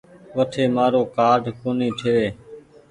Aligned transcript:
وٺي 0.35 0.63
مآرو 0.75 1.01
ڪآرڊ 1.15 1.43
ڪونيٚ 1.59 1.95
ٺيوي۔ 1.97 2.27